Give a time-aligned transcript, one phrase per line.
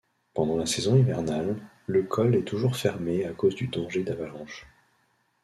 [0.33, 4.65] Pendant la saison hivernale, le col est toujours fermé à cause du danger d'avalanches.